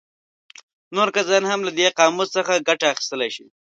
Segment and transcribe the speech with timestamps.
[0.95, 3.45] نور کسان هم له دې قاموس څخه ګټه اخیستلی شي.